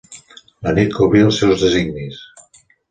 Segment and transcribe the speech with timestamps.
[0.67, 2.21] La nit cobria els seus designis.